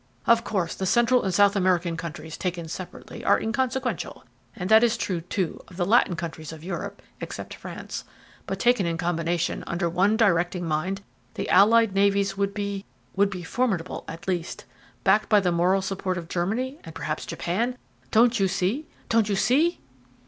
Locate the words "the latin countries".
5.77-6.51